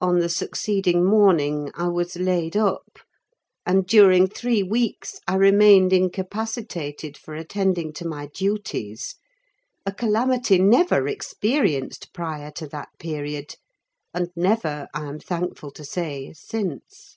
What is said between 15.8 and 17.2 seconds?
say, since.